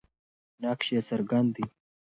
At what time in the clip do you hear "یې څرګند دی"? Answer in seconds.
0.95-1.65